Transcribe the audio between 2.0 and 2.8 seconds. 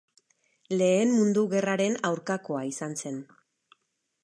aurkakoa